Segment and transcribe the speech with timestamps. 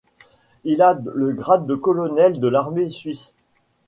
[0.63, 3.35] Il a le grade de colonel de l'armée suisse.